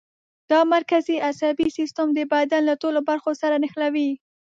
دا 0.51 0.59
مرکزي 0.75 1.15
عصبي 1.27 1.67
سیستم 1.77 2.07
د 2.13 2.19
بدن 2.31 2.61
له 2.69 2.75
ټولو 2.81 2.99
برخو 3.09 3.31
سره 3.41 3.55
نښلوي. 3.63 4.09